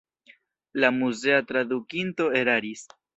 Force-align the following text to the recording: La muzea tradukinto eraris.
La 0.83 0.89
muzea 0.95 1.43
tradukinto 1.51 2.27
eraris. 2.41 2.87